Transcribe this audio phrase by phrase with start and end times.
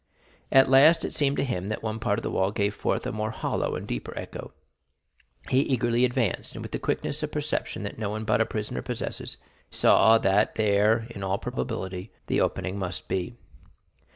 [0.51, 3.11] At last it seemed to him that one part of the wall gave forth a
[3.11, 4.51] more hollow and deeper echo;
[5.49, 8.81] he eagerly advanced, and with the quickness of perception that no one but a prisoner
[8.81, 9.37] possesses,
[9.69, 13.35] saw that there, in all probability, the opening must be.